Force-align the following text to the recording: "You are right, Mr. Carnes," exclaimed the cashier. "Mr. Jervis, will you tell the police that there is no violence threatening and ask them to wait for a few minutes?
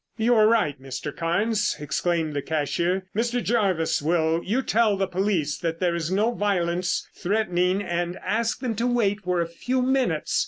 "You 0.17 0.33
are 0.33 0.47
right, 0.47 0.81
Mr. 0.81 1.15
Carnes," 1.15 1.75
exclaimed 1.79 2.33
the 2.33 2.41
cashier. 2.41 3.05
"Mr. 3.15 3.43
Jervis, 3.43 4.01
will 4.01 4.41
you 4.43 4.63
tell 4.63 4.97
the 4.97 5.05
police 5.05 5.59
that 5.59 5.79
there 5.79 5.93
is 5.93 6.09
no 6.09 6.31
violence 6.33 7.07
threatening 7.15 7.83
and 7.83 8.17
ask 8.25 8.61
them 8.61 8.73
to 8.77 8.87
wait 8.87 9.19
for 9.21 9.41
a 9.41 9.47
few 9.47 9.83
minutes? 9.83 10.39